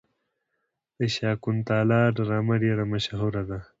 [0.97, 3.59] د شاکونتالا ډرامه ډیره مشهوره ده.